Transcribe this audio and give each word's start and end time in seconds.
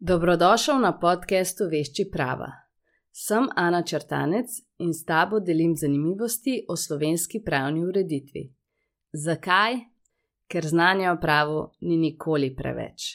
Dobrodošel 0.00 0.78
na 0.78 0.92
podkastu 0.98 1.64
Vešči 1.66 2.04
prava. 2.12 2.52
Sem 3.10 3.48
Ana 3.56 3.80
Črtanec 3.82 4.46
in 4.78 4.92
s 4.94 5.02
tabo 5.04 5.40
delim 5.40 5.74
zanimivosti 5.76 6.62
o 6.68 6.76
slovenski 6.76 7.40
pravni 7.42 7.82
ureditvi. 7.82 8.44
Zakaj? 9.12 9.80
Ker 10.46 10.66
znanja 10.66 11.10
o 11.12 11.18
pravu 11.20 11.72
ni 11.80 11.96
nikoli 11.96 12.52
preveč. 12.54 13.08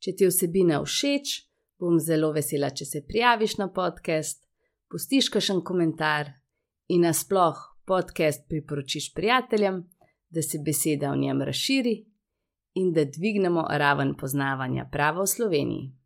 Če 0.00 0.16
ti 0.16 0.30
vsebina 0.32 0.80
všeč, 0.80 1.36
bom 1.76 2.00
zelo 2.00 2.32
vesela, 2.32 2.72
če 2.72 2.88
se 2.88 3.04
prijaviš 3.04 3.58
na 3.60 3.68
podcast, 3.68 4.40
pustiš 4.88 5.28
kakšen 5.28 5.60
komentar 5.60 6.32
in 6.88 7.04
nasploh 7.04 7.60
podcast 7.84 8.48
priporočiš 8.48 9.12
prijateljem, 9.12 9.84
da 10.30 10.42
se 10.42 10.64
beseda 10.64 11.12
o 11.12 11.16
njem 11.16 11.42
razširi 11.42 11.98
in 12.80 12.94
da 12.96 13.04
dvignemo 13.04 13.68
raven 13.68 14.16
poznavanja 14.16 14.88
prava 14.88 15.28
v 15.28 15.34
Sloveniji. 15.36 15.98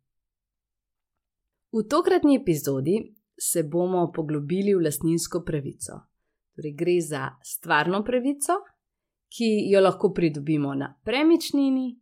V 1.77 1.83
tokratni 1.89 2.35
epizodi 2.35 3.15
se 3.37 3.63
bomo 3.63 4.11
poglobili 4.11 4.73
v 4.73 4.81
lastninsko 4.81 5.43
pravico. 5.45 5.99
Torej, 6.55 6.73
gre 6.73 6.95
za 7.01 7.27
stvarno 7.43 7.99
pravico, 8.03 8.55
ki 9.29 9.69
jo 9.69 9.81
lahko 9.83 10.09
pridobimo 10.09 10.73
na 10.73 10.87
premičnini 11.03 11.99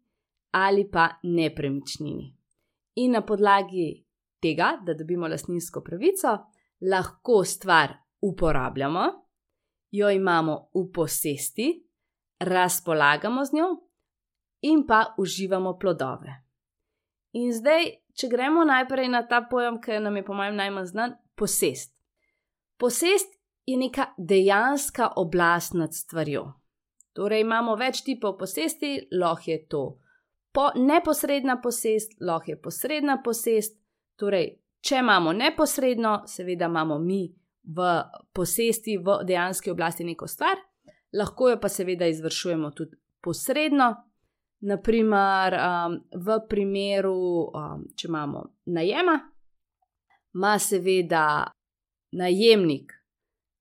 ali 0.55 0.85
pa 0.91 1.09
nepremičnini. 1.23 2.27
In 3.03 3.11
na 3.11 3.21
podlagi 3.21 4.05
tega, 4.39 4.79
da 4.85 4.93
dobimo 4.93 5.27
lastninsko 5.27 5.81
pravico, 5.83 6.37
lahko 6.81 7.43
stvar 7.43 7.97
uporabljamo, 8.21 9.03
jo 9.91 10.09
imamo 10.09 10.69
v 10.71 10.85
posesti, 10.93 11.67
razpolagamo 12.39 13.43
z 13.45 13.59
njo 13.59 13.67
in 14.71 14.87
pa 14.87 15.03
uživamo 15.19 15.75
plodove. 15.77 16.39
In 17.33 17.51
zdaj 17.53 18.04
če 18.15 18.29
gremo 18.31 18.63
najprej 18.65 19.09
na 19.11 19.25
ta 19.27 19.41
pojem, 19.49 19.81
ki 19.81 19.99
nam 19.99 20.17
je 20.17 20.25
po 20.25 20.33
mojem 20.33 20.55
najmanj 20.55 20.91
znan, 20.91 21.17
posest. 21.35 21.93
Posest 22.79 23.35
je 23.65 23.77
neka 23.77 24.13
dejanska 24.17 25.11
oblast 25.15 25.73
nad 25.73 25.93
stvarjo. 25.93 26.47
Torej, 27.15 27.45
imamo 27.45 27.75
več 27.79 28.03
tipov 28.03 28.37
posesti, 28.39 28.97
lahko 29.11 29.51
je 29.51 29.59
to 29.67 29.85
po, 30.55 30.71
neposredna 30.75 31.61
posest, 31.61 32.11
lahko 32.21 32.51
je 32.51 32.61
posredna 32.61 33.17
posest. 33.23 33.75
Torej, 34.15 34.53
če 34.81 35.01
imamo 35.03 35.33
neposredno, 35.35 36.21
seveda 36.27 36.69
imamo 36.71 36.99
mi 36.99 37.25
v 37.75 37.87
posesti, 38.33 38.97
v 38.97 39.17
dejanski 39.27 39.73
oblasti 39.73 40.07
neko 40.07 40.27
stvar, 40.27 40.61
lahko 41.13 41.49
jo 41.49 41.59
pa 41.59 41.69
seveda 41.69 42.07
izvršujemo 42.07 42.71
tudi 42.71 42.95
posredno, 43.21 43.89
Naprimer, 44.65 45.53
um, 45.53 45.95
v 46.25 46.35
primeru, 46.49 47.51
um, 47.53 47.83
če 47.93 48.07
imamo 48.09 48.41
najema, 48.73 49.19
ima 50.33 50.53
seveda 50.59 51.25
najemnik 52.17 52.93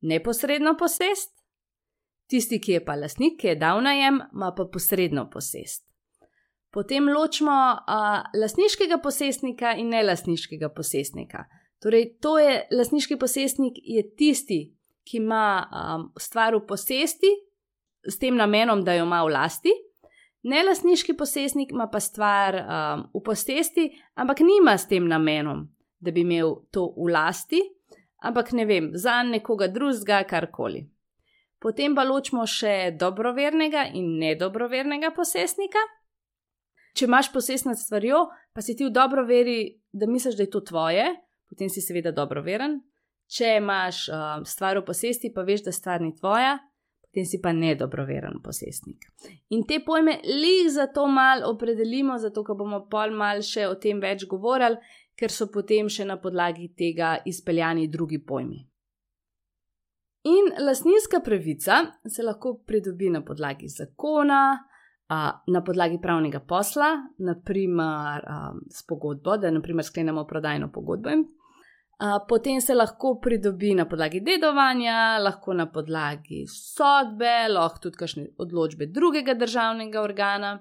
neposredno 0.05 0.75
posest, 0.81 1.35
tisti, 2.31 2.61
ki 2.61 2.79
je 2.79 2.85
pa 2.85 2.97
lasnik, 2.97 3.37
ki 3.41 3.53
je 3.53 3.59
dal 3.61 3.83
najem, 3.85 4.23
ima 4.33 4.53
pa 4.57 4.65
posredno 4.73 5.27
posest. 5.31 5.85
Potem 6.75 7.09
ločimo 7.09 7.53
uh, 7.53 8.25
lasniškega 8.35 8.99
posestnika 9.03 9.77
in 9.79 9.93
nelasniškega 9.95 10.73
posestnika. 10.75 11.45
Torej, 11.85 12.17
to 12.25 12.39
je 12.41 12.65
lasniški 12.73 13.19
posestnik, 13.21 13.79
je 13.79 14.03
tisti, 14.17 14.61
ki 15.05 15.21
ima 15.21 15.47
um, 15.69 16.09
stvar 16.19 16.57
v 16.57 16.65
posesti, 16.67 17.31
s 18.09 18.19
tem 18.19 18.37
namenom, 18.37 18.83
da 18.85 18.97
jo 18.97 19.05
ima 19.05 19.23
v 19.25 19.33
lasti. 19.37 19.73
Nelasniški 20.45 21.15
posestnik 21.17 21.71
ima 21.73 21.87
pa 21.89 22.01
stvar 22.01 22.57
um, 22.59 23.05
v 23.15 23.23
posesti, 23.25 23.87
ampak 24.21 24.43
nima 24.45 24.77
s 24.79 24.89
tem 24.89 25.07
namenom, 25.09 25.63
da 25.99 26.13
bi 26.13 26.21
imel 26.21 26.59
to 26.71 26.91
v 26.99 27.09
lasti, 27.15 27.63
ampak 28.21 28.53
ne 28.53 28.67
vem, 28.69 28.91
za 28.93 29.23
nekoga 29.25 29.71
drugega, 29.73 30.21
karkoli. 30.29 30.85
Potem 31.65 31.95
pa 31.97 32.05
ločimo 32.05 32.45
še 32.45 32.93
dobrovernega 33.01 33.87
in 33.97 34.19
nedobrovernega 34.21 35.15
posestnika. 35.17 35.81
Če 36.95 37.09
imaš 37.09 37.31
posest 37.33 37.65
nad 37.65 37.81
stvarjo, 37.81 38.27
pa 38.53 38.61
si 38.61 38.77
ti 38.77 38.85
v 38.85 38.93
dobro 38.93 39.25
veri, 39.25 39.81
da 39.91 40.07
misliš, 40.07 40.37
da 40.37 40.45
je 40.45 40.53
to 40.53 40.61
tvoje, 40.61 41.09
potem 41.49 41.73
si 41.73 41.81
seveda 41.81 42.13
dobroveren. 42.13 42.83
Če 43.33 43.57
imaš 43.63 44.05
um, 44.13 44.45
stvar 44.45 44.77
v 44.77 44.85
posesti, 44.85 45.33
pa 45.33 45.41
veš, 45.41 45.65
da 45.65 45.73
stvar 45.73 46.05
ni 46.05 46.13
tvoja, 46.13 46.59
potem 47.15 47.25
si 47.25 47.39
pa 47.41 47.53
nedobroveren 47.53 48.41
posestnik. 48.43 49.07
In 49.55 49.63
te 49.63 49.79
pojme 49.87 50.19
lih 50.25 50.67
zato 50.71 51.07
mal 51.07 51.45
opredelimo, 51.47 52.19
zato 52.19 52.43
ker 52.43 52.57
bomo 52.59 52.89
pol 52.91 53.15
mal 53.15 53.39
še 53.39 53.69
o 53.71 53.77
tem 53.79 54.01
več 54.03 54.27
govorili, 54.27 54.81
ker 55.15 55.31
so 55.31 55.47
potem 55.47 55.87
še 55.87 56.05
na 56.05 56.17
podlagi 56.19 56.73
tega 56.75 57.21
izpeljani 57.25 57.87
drugi 57.87 58.19
pojmi. 58.19 58.59
In 60.27 60.51
lastninska 60.59 61.21
pravica 61.21 61.85
se 62.09 62.23
lahko 62.23 62.57
pridobi 62.67 63.13
na 63.15 63.23
podlagi 63.23 63.69
zakona, 63.69 64.59
na 65.47 65.63
podlagi 65.63 66.01
pravnega 66.03 66.41
posla, 66.41 66.97
naprimer 67.19 68.27
s 68.73 68.83
pogodbo, 68.89 69.37
da 69.37 69.53
naprimer 69.55 69.85
sklenemo 69.85 70.27
prodajno 70.27 70.73
pogodbo 70.73 71.15
Potem 72.29 72.61
se 72.61 72.75
lahko 72.75 73.21
pridobi 73.23 73.75
na 73.75 73.85
podlagi 73.89 74.21
dedovanja, 74.21 75.19
lahko 75.19 75.55
na 75.55 75.67
podlagi 75.73 76.45
sodbe, 76.51 77.49
lahko 77.49 77.87
tudi 77.87 78.01
kakšne 78.01 78.25
odločbe 78.39 78.87
drugega 78.87 79.35
državnega 79.35 80.03
organa. 80.03 80.59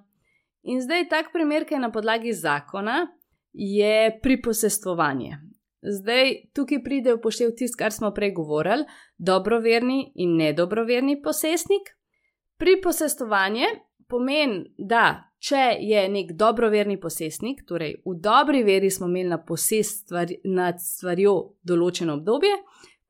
In 0.64 0.82
zdaj 0.82 1.10
tak 1.10 1.34
primer, 1.34 1.66
ki 1.66 1.76
je 1.76 1.80
na 1.80 1.92
podlagi 1.92 2.34
zakona, 2.34 3.08
je 3.54 4.20
priposestovanje. 4.22 5.40
Zdaj 5.84 6.54
tukaj 6.56 6.80
pride 6.84 7.18
v 7.18 7.20
poštev 7.20 7.52
tisto, 7.58 7.78
kar 7.82 7.92
smo 7.92 8.14
prej 8.16 8.32
govorili, 8.32 8.86
dobroverni 9.18 10.14
in 10.16 10.38
nedobroverni 10.38 11.18
posestnik. 11.22 11.92
Priposestovanje 12.58 13.68
pomeni, 14.08 14.70
da 14.78 15.33
če 15.44 15.64
je 15.84 16.04
nek 16.10 16.32
dobroverni 16.40 16.96
posestnik, 17.02 17.66
torej 17.68 17.98
v 18.06 18.16
dobri 18.24 18.64
veri 18.64 18.92
smo 18.92 19.10
imeli 19.12 19.34
na 19.34 19.42
posest 19.44 20.06
stvari, 20.06 20.40
nad 20.48 20.80
stvarjo 20.80 21.36
določeno 21.68 22.16
obdobje, 22.20 22.56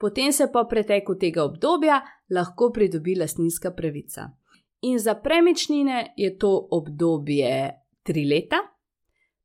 potem 0.02 0.34
se 0.34 0.50
po 0.52 0.66
preteku 0.70 1.16
tega 1.22 1.46
obdobja 1.46 2.02
lahko 2.34 2.72
pridobi 2.74 3.16
lastninska 3.20 3.72
pravica. 3.78 4.32
In 4.84 4.98
za 5.00 5.16
premičnine 5.16 6.14
je 6.18 6.34
to 6.38 6.52
obdobje 6.72 7.54
tri 8.04 8.26
leta, 8.28 8.60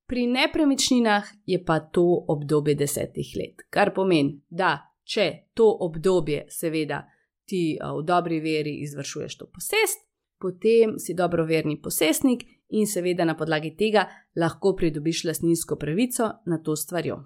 pri 0.09 0.25
nepremičninah 0.27 1.29
je 1.47 1.61
pa 1.65 1.81
to 1.81 2.25
obdobje 2.33 2.75
desetih 2.75 3.35
let. 3.37 3.67
Kar 3.71 3.93
pomeni, 3.95 4.39
da 4.49 4.79
če 5.05 5.53
to 5.55 5.69
obdobje, 5.85 6.47
seveda, 6.49 7.03
ti 7.45 7.77
v 7.77 8.05
dobri 8.09 8.41
veri 8.41 8.79
izvršuješ 8.87 9.37
to 9.37 9.47
posest, 9.53 10.01
potem 10.41 10.97
si 10.99 11.15
dobroverni 11.15 11.77
posestnik 11.83 12.47
in 12.69 12.87
seveda 12.87 13.25
na 13.25 13.37
podlagi 13.37 13.75
tega 13.77 14.07
lahko 14.37 14.75
pridobiš 14.77 15.25
lastninsko 15.25 15.77
pravico 15.77 16.31
na 16.47 16.59
to 16.63 16.77
stvarjo. 16.77 17.19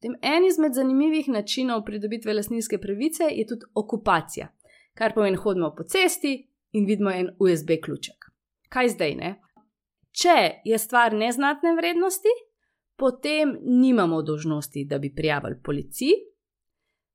Tem 0.00 0.14
en 0.22 0.44
izmed 0.44 0.74
zanimivih 0.74 1.28
načinov 1.28 1.84
pridobitve 1.84 2.34
lastninske 2.34 2.78
pravice 2.78 3.24
je 3.30 3.46
tudi 3.46 3.66
okupacija, 3.74 4.48
kar 4.94 5.14
pomeni 5.14 5.36
hodimo 5.36 5.74
po 5.76 5.82
cesti 5.84 6.34
in 6.72 6.86
vidimo 6.86 7.10
en 7.10 7.30
USB 7.38 7.78
ključek. 7.84 8.28
Kaj 8.68 8.88
zdaj 8.88 9.14
ne? 9.14 9.34
Če 10.12 10.60
je 10.64 10.78
stvar 10.78 11.14
neznatne 11.14 11.74
vrednosti, 11.74 12.30
potem 12.96 13.56
nimamo 13.62 14.22
dožnosti, 14.22 14.84
da 14.84 14.98
bi 14.98 15.14
prijavili 15.14 15.58
policiji. 15.64 16.14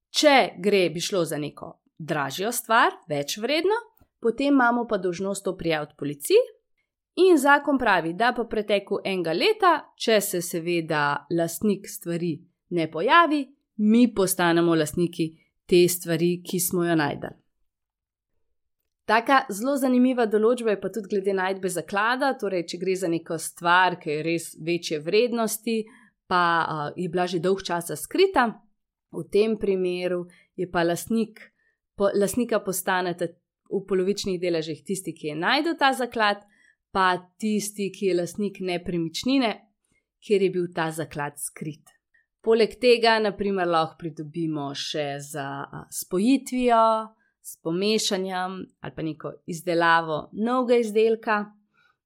Če 0.09 0.35
gre 0.57 0.89
bi 0.89 1.00
šlo 1.00 1.23
za 1.25 1.38
neko 1.38 1.75
dražjo 1.97 2.51
stvar, 2.51 2.95
več 3.07 3.38
vredno, 3.38 3.75
potem 4.19 4.53
imamo 4.53 4.88
pa 4.88 4.97
dožnost 4.97 5.45
to 5.45 5.56
prijaviti 5.57 5.95
policiji, 5.97 6.41
In 7.19 7.38
zakon 7.38 7.78
pravi, 7.78 8.13
da 8.13 8.31
po 8.35 8.46
preteku 8.47 9.02
enega 9.03 9.34
leta, 9.34 9.74
če 10.00 10.22
se 10.24 10.40
seveda 10.46 11.25
lastnik 11.36 11.89
stvari 11.89 12.38
ne 12.77 12.86
pojavi, 12.92 13.42
mi 13.83 14.07
postanemo 14.16 14.75
lastniki 14.75 15.27
te 15.68 15.81
stvari, 15.89 16.38
ki 16.45 16.60
smo 16.60 16.86
jo 16.86 16.95
najdel. 16.95 17.36
Taka 19.10 19.39
zelo 19.50 19.74
zanimiva 19.81 20.27
določba 20.30 20.75
je 20.75 20.80
pa 20.80 20.92
tudi 20.94 21.10
glede 21.16 21.33
najdbe 21.33 21.71
zaklada, 21.74 22.30
torej, 22.38 22.68
če 22.69 22.77
gre 22.77 22.95
za 22.95 23.10
neko 23.10 23.39
stvar, 23.42 23.98
ki 24.00 24.12
je 24.12 24.25
res 24.27 24.50
večje 24.66 25.00
vrednosti, 25.01 25.80
pa 26.30 26.44
uh, 26.62 26.83
je 26.94 27.10
bila 27.10 27.25
že 27.25 27.42
dolg 27.42 27.63
časa 27.66 27.98
skrita, 27.98 28.45
v 29.10 29.24
tem 29.33 29.57
primeru 29.57 30.27
je 30.56 30.69
pa 30.69 30.86
lastnik, 30.86 31.42
po, 31.98 32.12
lastnika 32.13 32.62
postanete 32.62 33.33
v 33.69 33.81
polovičnih 33.89 34.38
deležih 34.42 34.86
tisti, 34.86 35.16
ki 35.18 35.33
je 35.33 35.39
najdel 35.42 35.77
ta 35.81 35.89
zaklad, 35.98 36.45
pa 36.91 37.18
tisti, 37.38 37.91
ki 37.94 38.12
je 38.12 38.18
lasnik 38.21 38.59
nepremičnine, 38.65 39.53
kjer 40.25 40.41
je 40.41 40.50
bil 40.50 40.68
ta 40.75 40.89
zaklad 40.91 41.38
skrit. 41.39 41.94
Poleg 42.41 42.77
tega, 42.80 43.18
naprimer, 43.19 43.68
lahko 43.68 44.00
pridobimo 44.00 44.69
še 44.75 45.19
za 45.24 45.47
spojitvijo, 45.91 46.83
s 47.50 47.57
pomešanjem 47.63 48.65
ali 48.80 48.94
pa 48.95 49.01
neko 49.01 49.31
izdelavo 49.47 50.30
novega 50.33 50.80
izdelka. 50.80 51.39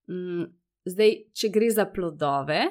Mm, 0.09 0.47
zdaj, 0.85 1.15
če 1.33 1.49
gre 1.53 1.69
za 1.71 1.85
plodove, 1.91 2.61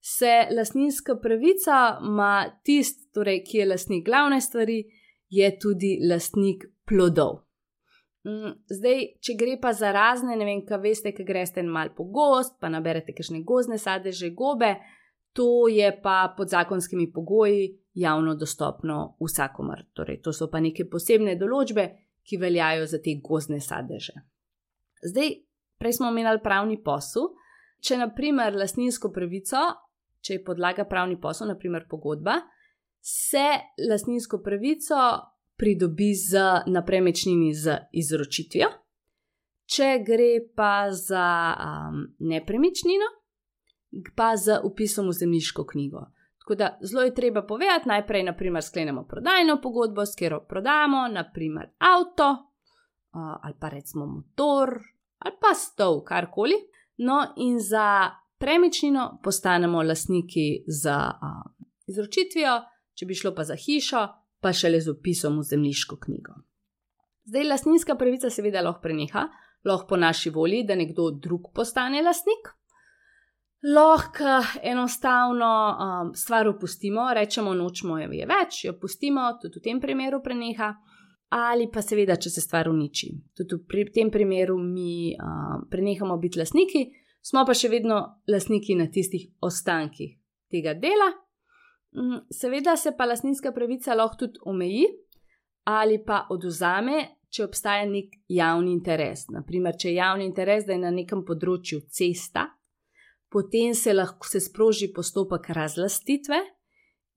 se 0.00 0.32
lastninska 0.56 1.16
pravica 1.20 1.98
ima 2.00 2.32
tist, 2.64 3.10
torej, 3.14 3.42
ki 3.44 3.62
je 3.62 3.68
lastnik 3.68 4.04
glavne 4.06 4.40
stvari, 4.40 4.82
je 5.30 5.50
tudi 5.60 5.98
lastnik 6.08 6.64
plodov. 6.88 7.44
Mm, 8.28 8.52
zdaj, 8.68 9.04
če 9.24 9.34
gre 9.40 9.56
pa 9.60 9.72
za 9.72 9.92
razne, 9.96 10.36
ne 10.36 10.44
vem, 10.44 10.62
kaj 10.66 10.80
veste, 10.82 11.12
ki 11.16 11.24
greste 11.24 11.62
malo 11.64 11.94
po 11.96 12.04
gost, 12.12 12.58
pa 12.60 12.68
naberete 12.68 13.14
kakšne 13.16 13.42
gozne 13.48 13.78
sadeže, 13.80 14.32
gobe, 14.36 14.74
to 15.32 15.68
je 15.70 15.88
pa 16.02 16.34
pod 16.36 16.50
zakonskimi 16.52 17.08
pogoji 17.14 17.68
javno 17.94 18.34
dostopno 18.34 19.16
vsakomar. 19.20 19.86
Torej, 19.94 20.20
to 20.24 20.34
so 20.36 20.50
pa 20.52 20.60
neke 20.60 20.88
posebne 20.90 21.36
določbe, 21.40 21.86
ki 22.26 22.36
veljajo 22.36 22.86
za 22.90 23.00
te 23.00 23.16
gozne 23.24 23.60
sadeže. 23.64 24.18
Zdaj, 25.06 25.30
prej 25.80 25.96
smo 25.96 26.10
omenjali 26.10 26.42
pravni 26.44 26.76
posel. 26.82 27.30
Če, 27.80 27.96
na 27.96 28.10
primer, 28.12 28.52
lastninsko 28.58 29.08
pravico 29.14 29.62
če 30.24 30.36
je 30.36 30.44
podlaga 30.44 30.86
pravni 30.88 31.18
posel, 31.20 31.50
naprimer 31.50 31.86
pogodba, 31.88 32.38
se 33.00 33.46
lastninsko 33.88 34.40
pravico 34.44 34.98
pridobi 35.60 36.14
z 36.14 36.40
napremečnini 36.66 37.54
z 37.54 37.76
izročitvijo. 37.92 38.70
Če 39.68 39.90
gre 40.06 40.30
pa 40.56 40.88
za 40.90 41.26
um, 41.52 41.98
nepremičnino, 42.18 43.10
pa 44.16 44.32
z 44.36 44.56
upisom 44.64 45.10
v 45.12 45.18
zemljiško 45.18 45.66
knjigo. 45.66 46.06
Tako 46.40 46.54
da 46.54 46.70
zelo 46.80 47.02
je 47.02 47.14
treba 47.14 47.42
povedati, 47.46 47.88
najprej, 47.88 48.24
naprimer, 48.24 48.64
sklenemo 48.64 49.04
prodajno 49.04 49.60
pogodbo, 49.62 50.06
s 50.06 50.16
katero 50.16 50.40
prodamo, 50.48 51.04
naprimer, 51.12 51.68
avto 51.78 52.30
uh, 52.30 53.36
ali 53.42 53.54
pa 53.60 53.68
recimo 53.68 54.06
motor 54.06 54.80
ali 55.18 55.36
pa 55.40 55.54
stol, 55.54 56.00
karkoli. 56.04 56.56
No, 56.96 57.34
in 57.36 57.60
za 57.60 58.10
premičnino, 58.38 59.20
postanemo 59.22 59.82
lastniki 59.82 60.64
z 60.66 60.88
uh, 60.88 61.44
izročitvijo, 61.86 62.56
če 62.94 63.06
bi 63.06 63.14
šlo 63.14 63.34
pa 63.36 63.44
za 63.44 63.54
hišo, 63.54 64.06
pa 64.40 64.52
šele 64.52 64.80
z 64.80 64.90
upisom 64.90 65.38
v 65.38 65.42
zemljiško 65.42 65.96
knjigo. 65.96 66.34
Zdaj, 67.28 67.44
lastninska 67.44 67.94
pravica 67.94 68.30
seveda 68.30 68.62
lahko 68.64 68.82
preneha, 68.82 69.28
lahko 69.64 69.86
po 69.86 69.96
naši 69.96 70.30
volji, 70.30 70.64
da 70.64 70.74
nekdo 70.74 71.10
drug 71.10 71.52
postane 71.54 72.02
lastnik. 72.02 72.48
Lahko 73.74 74.38
enostavno 74.62 75.50
um, 75.70 76.14
stvar 76.14 76.48
opustimo, 76.48 77.10
rečemo, 77.14 77.54
nočemo 77.54 77.98
jo 78.00 78.08
je 78.12 78.26
več, 78.26 78.64
jo 78.64 78.72
pustimo, 78.80 79.26
tudi 79.42 79.60
v 79.60 79.62
tem 79.68 79.80
primeru 79.80 80.22
preneha, 80.24 80.72
ali 81.36 81.68
pa 81.70 81.82
seveda, 81.84 82.16
če 82.16 82.32
se 82.32 82.40
stvar 82.40 82.70
uniči. 82.72 83.12
Tudi 83.36 83.60
v 83.84 83.92
tem 83.92 84.10
primeru 84.10 84.56
mi 84.58 85.12
um, 85.12 85.66
prenehamo 85.70 86.16
biti 86.18 86.40
lastniki, 86.40 86.86
smo 87.20 87.44
pa 87.44 87.54
še 87.54 87.68
vedno 87.68 88.00
lastniki 88.32 88.78
na 88.80 88.88
tistih 88.88 89.28
ostankih 89.44 90.16
tega 90.50 90.74
dela. 90.74 91.12
Mm, 91.96 92.22
seveda 92.30 92.76
se 92.76 92.92
pa 92.96 93.04
lastninska 93.04 93.52
pravica 93.52 93.94
lahko 93.94 94.16
tudi 94.16 94.38
omeji 94.46 94.86
ali 95.64 95.98
pa 96.04 96.24
oduzame, 96.30 97.02
če 97.30 97.44
obstaja 97.44 97.84
nek 97.86 98.14
javni 98.32 98.72
interes. 98.72 99.26
Naprimer, 99.30 99.76
če 99.78 99.90
je 99.90 99.98
javni 99.98 100.24
interes, 100.26 100.64
da 100.66 100.74
je 100.74 100.80
na 100.82 100.90
nekem 100.90 101.20
področju 101.26 101.82
cesta, 101.92 102.46
potem 103.30 103.74
se 103.76 103.94
lahko 103.94 104.26
se 104.26 104.40
sproži 104.42 104.88
postopek 104.94 105.50
razlastitve 105.54 106.40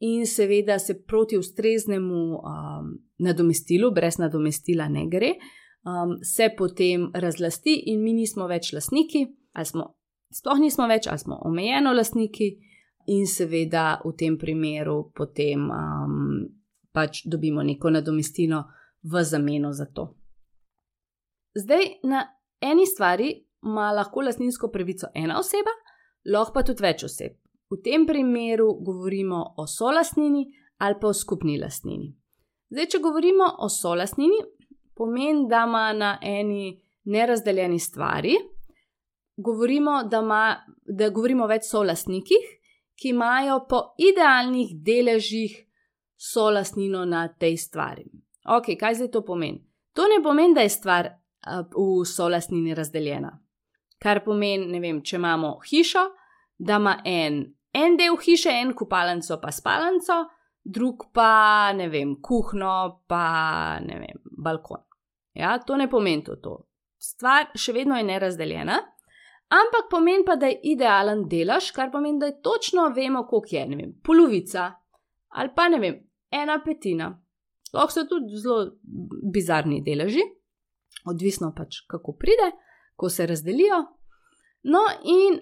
in 0.06 0.28
seveda 0.28 0.78
se 0.80 1.00
proti 1.08 1.40
ustreznemu 1.40 2.22
um, 2.36 2.92
nadomestilu, 3.24 3.90
brez 3.96 4.20
nadomestila 4.22 4.90
ne 4.92 5.08
gre, 5.10 5.32
um, 5.88 6.18
se 6.22 6.52
potem 6.58 7.08
razlasti 7.16 7.80
in 7.94 8.04
mi 8.04 8.14
nismo 8.14 8.50
več 8.52 8.74
lastniki 8.76 9.26
ali 9.54 9.70
smo 9.70 9.94
sploh 10.34 10.60
nismo 10.62 10.88
več, 10.90 11.08
ali 11.08 11.22
smo 11.22 11.38
omejeno 11.46 11.94
lastniki, 11.94 12.50
in 13.08 13.28
seveda 13.28 14.02
v 14.06 14.14
tem 14.18 14.38
primeru 14.38 15.12
potem 15.16 15.70
um, 15.70 16.46
pač 16.94 17.24
dobimo 17.26 17.64
neko 17.64 17.90
nadomestilo 17.90 18.64
v 19.04 19.24
zameno 19.24 19.74
za 19.74 19.86
to. 19.86 20.14
Zdaj, 21.56 21.86
na 22.04 22.24
eni 22.62 22.86
stvari 22.86 23.46
ima 23.64 23.92
lahko 23.92 24.22
lastninsko 24.22 24.70
pravico 24.72 25.08
ena 25.14 25.40
oseba, 25.40 25.74
lahko 26.26 26.54
pa 26.54 26.64
tudi 26.64 26.84
več 26.84 27.04
oseb. 27.04 27.38
V 27.72 27.82
tem 27.84 28.06
primeru 28.08 28.74
govorimo 28.86 29.56
o 29.58 29.68
solastnini 29.68 30.46
ali 30.78 31.00
pa 31.02 31.08
o 31.08 31.14
skupni 31.14 31.58
lastnini. 31.60 32.12
Zdaj, 32.74 32.90
če 32.90 33.00
govorimo 33.00 33.46
o 33.60 33.70
solastnini, 33.70 34.40
pomeni, 34.98 35.46
da 35.50 35.64
ima 35.68 35.86
na 35.94 36.18
eni 36.22 36.80
nerazdeljeni 37.06 37.80
stvari, 37.80 38.34
govorimo, 39.38 40.04
da, 40.10 40.22
ma, 40.22 40.42
da 40.86 41.10
govorimo 41.10 41.48
več 41.48 41.70
o 41.74 41.84
lastnikih, 41.84 42.50
ki 43.00 43.10
imajo 43.10 43.66
po 43.70 43.82
idealnih 43.98 44.76
deležih 44.86 45.56
solastnino 46.18 47.06
na 47.06 47.28
tej 47.28 47.58
stvari. 47.58 48.06
Ok, 48.46 48.76
kaj 48.80 48.96
zdaj 48.96 49.12
to 49.12 49.24
pomeni? 49.26 49.64
To 49.94 50.08
ne 50.08 50.24
pomeni, 50.24 50.56
da 50.56 50.62
je 50.62 50.70
stvar 50.70 51.08
uh, 51.08 51.66
v 51.74 52.06
solastnini 52.06 52.74
razdeljena. 52.76 53.32
Kar 54.00 54.24
pomeni, 54.26 54.68
ne 54.72 54.80
vem, 54.80 55.02
če 55.04 55.16
imamo 55.16 55.58
hišo, 55.70 56.04
da 56.58 56.80
ima 56.82 56.98
en, 57.06 57.44
en 57.74 57.98
del 57.98 58.18
hiše, 58.20 58.52
en 58.62 58.74
kupalnico, 58.76 59.40
pa 59.42 59.52
spalnico, 59.52 60.24
drug 60.64 61.08
pa 61.14 61.74
ne 61.76 61.88
vem, 61.92 62.18
kuhno, 62.22 63.04
pa 63.08 63.80
ne 63.84 64.00
vem, 64.00 64.24
balkon. 64.44 64.84
Ja, 65.34 65.58
to 65.60 65.78
ne 65.78 65.90
pomeni 65.90 66.24
to. 66.24 66.36
to. 66.36 66.58
Stvar 67.00 67.52
še 67.60 67.74
vedno 67.76 67.98
je 67.98 68.08
nerazdeljena, 68.08 68.80
ampak 69.54 69.90
pomeni 69.92 70.26
pa, 70.26 70.36
da 70.36 70.50
je 70.50 70.60
idealen 70.74 71.28
delež, 71.30 71.72
kar 71.76 71.92
pomeni, 71.92 72.20
da 72.20 72.32
je 72.32 72.42
točno 72.42 72.90
vemo, 72.96 73.26
koliko 73.30 73.56
je, 73.56 73.68
ne 73.70 73.80
vem, 73.80 73.94
polovica 74.04 74.72
ali 75.34 75.50
pa 75.56 75.68
ne 75.70 75.80
vem, 75.80 75.96
ena 76.32 76.60
petina. 76.66 77.10
Lahko 77.74 77.92
so 77.92 78.04
tudi 78.06 78.38
zelo 78.38 78.76
bizarni 79.34 79.80
deleži, 79.82 80.22
odvisno 81.10 81.50
pač, 81.58 81.80
kako 81.90 82.14
pride, 82.20 82.52
ko 82.96 83.10
se 83.10 83.26
razdelijo. 83.26 83.80
No, 84.70 84.84
in 85.10 85.40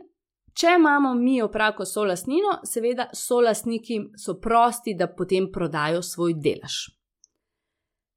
če 0.56 0.78
imamo 0.78 1.14
mi 1.16 1.42
opravko 1.44 1.86
s 1.86 1.94
solastnino, 1.98 2.62
seveda 2.64 3.10
solastniki 3.14 4.00
so 4.18 4.38
prosti, 4.40 4.96
da 4.96 5.10
potem 5.12 5.50
prodajo 5.52 6.02
svoj 6.02 6.38
delež. 6.40 6.86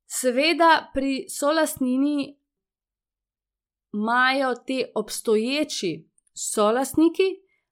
Seveda 0.06 0.92
pri 0.94 1.24
solastnini 1.30 2.30
imajo 3.94 4.54
te 4.54 4.84
obstoječi 4.94 6.10
solastniki, 6.34 7.22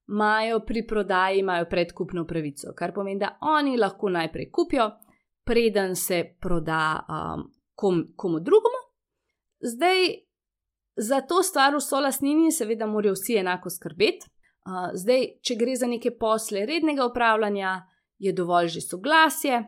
imajo 0.08 0.60
pri 0.60 0.86
prodaji 0.86 1.38
imajo 1.38 1.66
predkupno 1.70 2.26
pravico, 2.26 2.72
kar 2.76 2.94
pomeni, 2.94 3.20
da 3.20 3.38
oni 3.40 3.76
lahko 3.76 4.08
najprej 4.08 4.50
kupijo, 4.50 4.90
preden 5.44 5.96
se 5.96 6.36
proda 6.40 7.06
um, 7.08 7.52
kom, 7.74 8.04
komu 8.16 8.40
drugemu. 8.40 8.80
Zdaj, 9.60 9.96
za 10.96 11.20
to 11.20 11.42
stvar 11.42 11.74
v 11.74 11.80
solastnini, 11.80 12.52
seveda, 12.52 12.86
morajo 12.86 13.14
vsi 13.14 13.36
enako 13.36 13.70
skrbeti. 13.70 14.26
Uh, 14.62 14.92
zdaj, 14.94 15.26
če 15.42 15.54
gre 15.58 15.74
za 15.76 15.86
neke 15.86 16.12
posle 16.18 16.66
rednega 16.66 17.06
upravljanja, 17.06 17.80
je 18.18 18.32
dovolj 18.32 18.68
že 18.68 18.80
soglasje, 18.80 19.64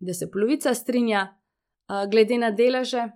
da 0.00 0.14
se 0.14 0.30
polovica 0.30 0.74
strinja, 0.74 1.22
uh, 1.30 2.10
glede 2.10 2.38
na 2.38 2.50
deleže, 2.50 3.06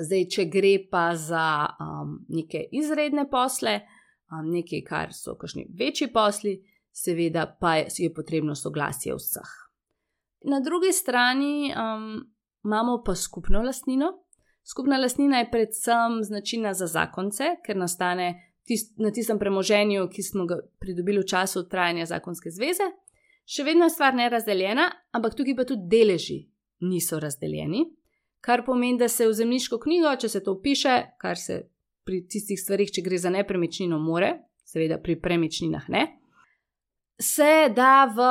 Zdaj, 0.00 0.26
če 0.32 0.44
gre 0.48 0.74
pa 0.90 1.10
za 1.16 1.44
um, 1.76 2.14
neke 2.32 2.62
izredne 2.72 3.26
posle, 3.30 3.80
um, 4.32 4.46
nekaj, 4.48 4.82
kar 4.86 5.12
so 5.12 5.36
kakšni 5.36 5.66
večji 5.76 6.08
posli, 6.12 6.56
seveda 6.92 7.44
pa 7.60 7.76
je 7.82 8.08
potrebno 8.14 8.56
soglasje 8.56 9.14
vseh. 9.14 9.50
Na 10.48 10.60
drugi 10.64 10.92
strani 10.92 11.72
um, 11.74 12.24
imamo 12.64 13.02
pa 13.04 13.14
skupno 13.14 13.62
lastnino. 13.62 14.12
Skupna 14.64 14.98
lastnina 14.98 15.38
je 15.38 15.50
predvsem 15.50 16.22
značilna 16.24 16.74
za 16.74 16.86
zakonce, 16.86 17.56
ker 17.66 17.76
nastane 17.76 18.32
tist, 18.64 18.94
na 18.98 19.10
tistem 19.10 19.38
premoženju, 19.38 20.08
ki 20.08 20.22
smo 20.22 20.46
ga 20.46 20.60
pridobili 20.80 21.20
v 21.20 21.28
času 21.28 21.66
trajanja 21.68 22.06
zakonske 22.06 22.52
zveze. 22.54 22.88
Še 23.44 23.64
vedno 23.66 23.88
je 23.88 23.92
stvar 23.92 24.14
nerazdeljena, 24.14 24.88
ampak 25.12 25.36
tukaj 25.36 25.56
pa 25.58 25.66
tudi 25.68 25.88
deleži 25.90 26.44
niso 26.86 27.18
razdeljeni 27.20 27.84
kar 28.40 28.64
pomeni, 28.66 28.98
da 28.98 29.08
se 29.08 29.28
v 29.28 29.32
zemljiško 29.32 29.78
knjigo, 29.78 30.14
če 30.16 30.28
se 30.28 30.42
to 30.44 30.56
piše, 30.62 30.96
kar 31.20 31.38
se 31.38 31.62
pri 32.04 32.22
tistih 32.28 32.60
stvarih, 32.60 32.90
če 32.92 33.04
gre 33.04 33.18
za 33.18 33.30
nepremičnino, 33.30 33.98
more, 33.98 34.32
seveda 34.64 34.98
pri 34.98 35.18
premičninah 35.20 35.88
ne, 35.92 36.06
se 37.20 37.68
da 37.76 38.06
v 38.16 38.28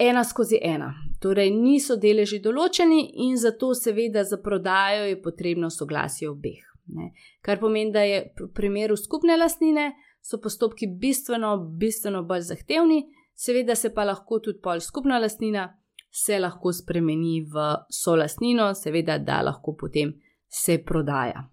ena 0.00 0.24
skozi 0.24 0.60
ena. 0.62 0.92
Torej, 1.20 1.50
niso 1.52 1.98
deleži 2.00 2.38
določeni 2.40 3.02
in 3.26 3.36
zato, 3.36 3.74
seveda, 3.76 4.24
za 4.24 4.38
prodajo 4.40 5.04
je 5.10 5.18
potrebno 5.20 5.68
soglasje 5.70 6.30
obeh. 6.30 6.62
Ne. 6.96 7.10
Kar 7.44 7.60
pomeni, 7.60 7.92
da 7.92 8.02
je 8.06 8.22
v 8.38 8.48
primeru 8.56 8.96
skupne 8.96 9.36
lastnine 9.36 9.90
so 10.22 10.40
postopki 10.40 10.88
bistveno, 11.00 11.52
bistveno 11.78 12.22
bolj 12.26 12.48
zahtevni, 12.48 13.02
seveda 13.36 13.76
se 13.76 13.92
pa 13.94 14.06
lahko 14.08 14.40
tudi 14.40 14.60
pol 14.64 14.80
skupna 14.80 15.20
lastnina 15.20 15.68
se 16.10 16.38
lahko 16.38 16.72
spremeni 16.72 17.40
v 17.42 17.70
solastnino, 17.90 18.74
seveda, 18.74 19.18
da 19.18 19.40
lahko 19.42 19.76
potem 19.78 20.12
se 20.48 20.78
prodaja. 20.84 21.46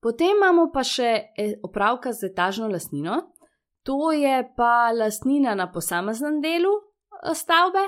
Potem 0.00 0.36
imamo 0.36 0.70
pa 0.72 0.84
še 0.86 1.10
e, 1.36 1.48
opravka 1.62 2.12
z 2.14 2.30
etažno 2.30 2.68
lastnino, 2.70 3.18
to 3.82 4.12
je 4.12 4.42
pa 4.56 4.90
lastnina 4.94 5.54
na 5.58 5.66
posameznem 5.72 6.40
delu 6.44 6.74
eh, 6.78 7.34
stavbe 7.34 7.82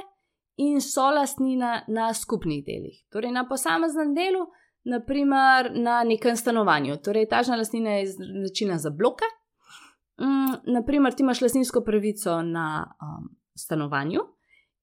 in 0.60 0.80
so 0.80 1.10
lastnina 1.14 1.84
na 1.88 2.10
skupnih 2.14 2.64
delih. 2.64 2.98
Torej, 3.12 3.32
na 3.32 3.46
posameznem 3.48 4.14
delu, 4.14 4.46
naprimer 4.84 5.70
na 5.76 6.02
nekem 6.04 6.36
stanovanju. 6.36 6.98
Torej, 7.04 7.28
tažna 7.28 7.56
lastnina 7.56 8.00
je 8.00 8.10
značilna 8.16 8.78
za 8.78 8.90
bloke. 8.90 9.28
Mm, 10.20 10.72
naprimer, 10.74 11.14
ti 11.14 11.22
imaš 11.22 11.40
lastninsko 11.40 11.80
pravico 11.84 12.42
na 12.42 12.66
um, 13.00 13.30
stanovanju, 13.56 14.20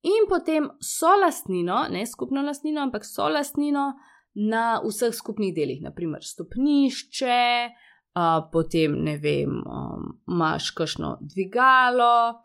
in 0.07 0.27
potem 0.29 0.69
so 0.81 1.11
lastnino, 1.21 1.85
ne 1.91 2.05
skupno 2.05 2.41
lastnino, 2.45 2.81
ampak 2.81 3.05
so 3.05 3.27
lastnino 3.29 3.91
na 4.37 4.79
vseh 4.85 5.13
skupnih 5.15 5.53
delih, 5.55 5.81
naprimer 5.83 6.23
stopnišče, 6.23 7.41
uh, 7.67 8.37
potem 8.53 8.99
ne 9.03 9.17
vem, 9.21 9.59
um, 9.65 10.11
imaš 10.29 10.71
kakšno 10.77 11.17
dvigalo 11.21 12.43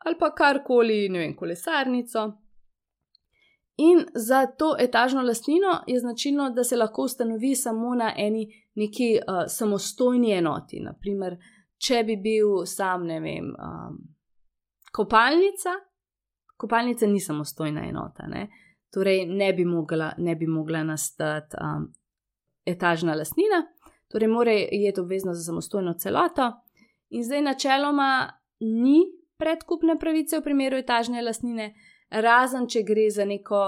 ali 0.00 0.16
pa 0.16 0.30
karkoli, 0.32 1.08
ne 1.12 1.18
vem, 1.18 1.34
kolesarnico. 1.36 2.22
In 3.84 4.00
za 4.14 4.46
to 4.46 4.74
etažno 4.78 5.22
lastnino 5.22 5.74
je 5.86 5.98
značilno, 6.00 6.50
da 6.56 6.64
se 6.64 6.76
lahko 6.76 7.02
ustanovi 7.02 7.54
samo 7.54 7.94
na 7.94 8.14
eni 8.16 8.46
neki 8.74 9.18
uh, 9.18 9.44
samostojni 9.48 10.32
enoti. 10.32 10.80
Naprimer, 10.80 11.36
če 11.76 12.02
bi 12.04 12.16
bil 12.16 12.64
sam, 12.64 13.04
ne 13.08 13.20
vem, 13.20 13.52
um, 13.52 14.00
kopalnica, 14.92 15.76
kopalnica 16.60 17.06
ni 17.06 17.20
samostojna 17.20 17.86
enota, 17.88 18.26
ne? 18.28 18.48
torej 18.92 19.26
ne 19.26 19.52
bi 19.52 19.64
mogla, 19.64 20.12
ne 20.18 20.34
bi 20.36 20.46
mogla 20.46 20.82
nastati 20.84 21.56
um, 21.60 21.86
etažna 22.66 23.14
lastnina, 23.14 23.62
torej 24.12 24.28
mora 24.28 24.52
biti 24.52 25.00
obvezna 25.00 25.34
za 25.34 25.44
samostojno 25.44 25.94
celoto. 25.94 26.52
In 27.10 27.24
zdaj 27.24 27.42
načeloma 27.42 28.32
ni 28.60 28.98
predkupne 29.38 29.98
pravice 29.98 30.38
v 30.38 30.44
primeru 30.44 30.76
etažne 30.76 31.22
lastnine, 31.22 31.70
razen 32.10 32.66
če 32.68 32.82
gre 32.82 33.06
za 33.10 33.24
neko 33.24 33.62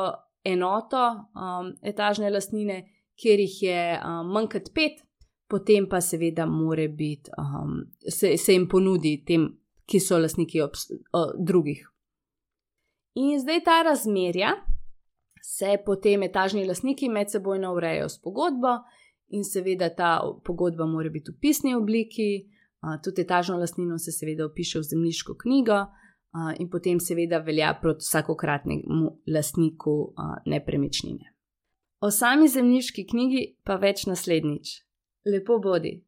enoto 0.45 1.05
um, 1.07 1.73
etažne 1.83 2.31
lastnine, 2.31 2.83
kjer 3.17 3.41
jih 3.41 3.57
je 3.63 3.81
um, 4.03 4.35
manj 4.35 4.51
kot 4.53 4.73
pet, 4.75 5.01
potem 5.49 5.87
pa 5.89 6.01
seveda 6.01 6.47
more 6.47 6.89
biti, 6.89 7.31
um, 7.39 7.79
se, 8.09 8.37
se 8.37 8.53
jim 8.53 8.69
ponudi 8.69 9.21
tem, 9.27 9.49
ki 9.87 10.01
so 10.01 10.19
lastniki 10.19 10.61
ob, 10.63 10.77
o, 11.13 11.25
drugih 11.39 11.87
In 13.15 13.41
zdaj 13.41 13.65
ta 13.65 13.83
razmerja 13.83 14.53
se 15.43 15.77
potem 15.87 16.23
etažni 16.23 16.65
lastniki 16.67 17.09
med 17.09 17.31
sebojno 17.31 17.75
urejajo 17.75 18.09
s 18.09 18.21
pogodbo, 18.23 18.79
in 19.29 19.45
seveda 19.45 19.89
ta 19.95 20.21
pogodba 20.45 20.87
mora 20.87 21.11
biti 21.11 21.33
v 21.33 21.41
pisni 21.41 21.75
obliki, 21.75 22.49
tudi 23.05 23.23
etažno 23.23 23.57
lastnino 23.59 23.99
se 23.99 24.13
seveda 24.13 24.47
opiše 24.47 24.79
v 24.79 24.83
zemljiško 24.83 25.37
knjigo, 25.43 25.79
in 26.59 26.71
potem 26.71 27.01
seveda 27.01 27.39
velja 27.39 27.75
proti 27.81 28.07
vsakokratnemu 28.09 29.11
lastniku 29.35 30.15
nepremičnine. 30.47 31.33
O 32.01 32.11
sami 32.11 32.49
zemljiški 32.49 33.07
knjigi 33.07 33.43
pa 33.65 33.77
več 33.77 34.07
naslednjič. 34.07 34.73
Lepo 35.33 35.59
bodi. 35.63 36.01